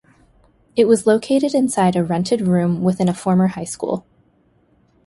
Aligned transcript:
It 0.75 0.85
was 0.85 1.05
located 1.05 1.53
inside 1.53 1.95
a 1.95 2.03
rented 2.03 2.41
room 2.41 2.81
within 2.81 3.07
a 3.07 3.13
former 3.13 3.49
high 3.49 3.65
school. 3.65 4.03